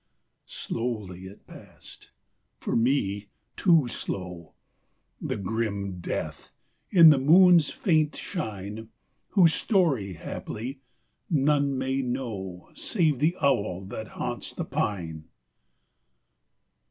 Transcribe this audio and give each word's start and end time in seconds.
Slowly 0.47 1.27
it 1.27 1.45
passed; 1.45 2.09
for 2.57 2.75
me 2.75 3.27
too 3.55 3.87
slow! 3.87 4.55
The 5.21 5.37
grim 5.37 5.99
Death, 5.99 6.51
in 6.89 7.11
the 7.11 7.19
moon's 7.19 7.69
faint 7.69 8.15
shine, 8.15 8.89
Whose 9.33 9.53
story, 9.53 10.13
haply, 10.13 10.79
none 11.29 11.77
may 11.77 12.01
know 12.01 12.71
Save 12.73 13.19
th' 13.19 13.35
owl 13.43 13.85
that 13.89 14.07
haunts 14.17 14.55
the 14.55 14.65
pine. 14.65 15.25